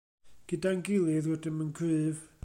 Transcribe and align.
Gyda'n 0.53 0.81
gilydd 0.87 1.29
rydym 1.31 1.63
yn 1.67 1.71
gryf. 1.81 2.25